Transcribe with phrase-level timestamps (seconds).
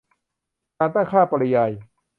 [0.77, 1.71] การตั้งค่าปริยาย